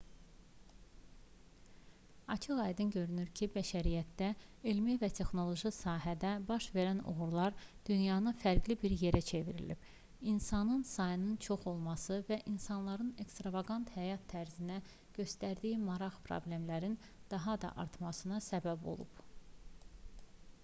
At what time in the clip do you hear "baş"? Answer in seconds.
6.47-6.65